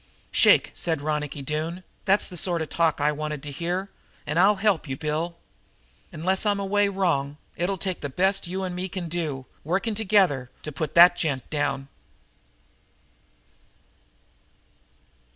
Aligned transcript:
"Shake!" 0.31 0.71
said 0.73 1.03
Ronicky 1.03 1.43
Doone. 1.43 1.83
"That's 2.05 2.27
the 2.27 2.35
sort 2.35 2.63
of 2.63 2.69
talk 2.69 2.99
I 2.99 3.11
wanted 3.11 3.43
to 3.43 3.51
hear, 3.51 3.91
and 4.25 4.39
I'll 4.39 4.55
help, 4.55 4.87
Bill. 4.97 5.37
Unless 6.11 6.43
I'm 6.43 6.59
away 6.59 6.89
wrong, 6.89 7.37
it'll 7.55 7.77
take 7.77 8.01
the 8.01 8.09
best 8.09 8.45
that 8.45 8.49
you 8.49 8.63
and 8.63 8.75
me 8.75 8.89
can 8.89 9.07
do, 9.07 9.45
working 9.63 9.93
together, 9.93 10.49
to 10.63 10.71
put 10.71 10.95
that 10.95 11.15
gent 11.17 11.47
down!" 11.51 11.87